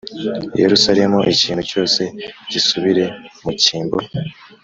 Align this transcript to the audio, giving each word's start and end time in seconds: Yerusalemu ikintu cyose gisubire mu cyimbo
Yerusalemu 0.61 1.19
ikintu 1.33 1.61
cyose 1.69 2.01
gisubire 2.51 3.05
mu 3.43 3.51
cyimbo 3.61 3.97